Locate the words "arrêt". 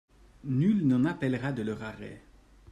1.83-2.23